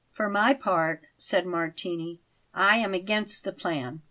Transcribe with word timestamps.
"For 0.11 0.29
my 0.29 0.55
part," 0.55 1.05
said 1.19 1.45
Martini, 1.45 2.21
"I 2.55 2.77
am 2.77 2.95
against 2.95 3.43
the 3.43 3.53
plan. 3.53 3.99